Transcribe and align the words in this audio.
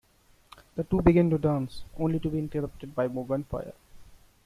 The 0.77 0.83
two 0.83 1.03
begin 1.03 1.29
to 1.29 1.37
dance, 1.37 1.83
only 1.99 2.17
to 2.21 2.29
be 2.31 2.39
interrupted 2.39 2.95
by 2.95 3.07
more 3.07 3.23
gunfire. 3.27 3.73